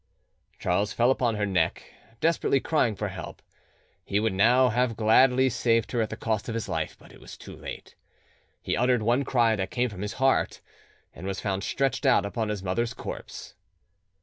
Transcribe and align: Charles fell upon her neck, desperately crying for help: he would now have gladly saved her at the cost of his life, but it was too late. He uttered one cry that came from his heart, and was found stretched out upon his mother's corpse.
Charles 0.57 0.93
fell 0.93 1.11
upon 1.11 1.35
her 1.35 1.45
neck, 1.45 1.83
desperately 2.19 2.59
crying 2.59 2.95
for 2.95 3.09
help: 3.09 3.39
he 4.03 4.19
would 4.19 4.33
now 4.33 4.69
have 4.69 4.97
gladly 4.97 5.47
saved 5.47 5.91
her 5.91 6.01
at 6.01 6.09
the 6.09 6.17
cost 6.17 6.49
of 6.49 6.55
his 6.55 6.67
life, 6.67 6.97
but 6.99 7.11
it 7.11 7.19
was 7.21 7.37
too 7.37 7.55
late. 7.55 7.93
He 8.63 8.75
uttered 8.75 9.03
one 9.03 9.23
cry 9.23 9.55
that 9.55 9.69
came 9.69 9.89
from 9.89 10.01
his 10.01 10.13
heart, 10.13 10.59
and 11.13 11.27
was 11.27 11.39
found 11.39 11.61
stretched 11.63 12.07
out 12.07 12.25
upon 12.25 12.49
his 12.49 12.63
mother's 12.63 12.95
corpse. 12.95 13.53